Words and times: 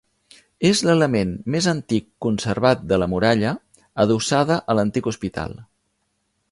És 0.69 0.79
l'element 0.87 1.33
més 1.55 1.67
antic 1.73 2.07
conservat 2.27 2.81
de 2.93 2.99
la 3.03 3.09
muralla, 3.13 3.53
adossada 4.07 4.61
a 4.75 4.79
l'antic 4.81 5.11
hospital. 5.13 5.57